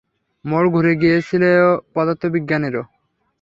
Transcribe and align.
মোড় 0.45 0.67
ঘুরে 0.73 0.93
গিয়েছিল 1.01 1.43
পদার্থবিজ্ঞানেরও। 1.93 2.83